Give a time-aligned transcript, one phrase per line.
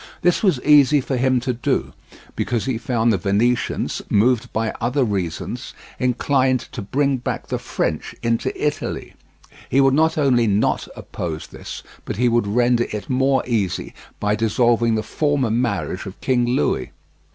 [0.23, 1.93] This was easy for him to do,
[2.35, 8.15] because he found the Venetians, moved by other reasons, inclined to bring back the French
[8.23, 9.13] into Italy;
[9.69, 14.33] he would not only not oppose this, but he would render it more easy by
[14.33, 16.91] dissolving the former marriage of King Louis.